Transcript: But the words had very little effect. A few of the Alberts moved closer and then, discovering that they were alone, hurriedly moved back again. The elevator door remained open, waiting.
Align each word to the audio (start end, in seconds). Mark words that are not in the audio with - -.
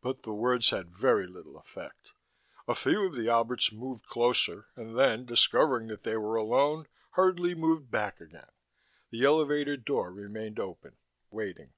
But 0.00 0.22
the 0.22 0.32
words 0.32 0.70
had 0.70 0.96
very 0.96 1.26
little 1.26 1.58
effect. 1.58 2.12
A 2.68 2.76
few 2.76 3.04
of 3.06 3.16
the 3.16 3.28
Alberts 3.28 3.72
moved 3.72 4.06
closer 4.06 4.68
and 4.76 4.96
then, 4.96 5.24
discovering 5.26 5.88
that 5.88 6.04
they 6.04 6.16
were 6.16 6.36
alone, 6.36 6.86
hurriedly 7.14 7.56
moved 7.56 7.90
back 7.90 8.20
again. 8.20 8.52
The 9.10 9.24
elevator 9.24 9.76
door 9.76 10.12
remained 10.12 10.60
open, 10.60 10.98
waiting. 11.32 11.72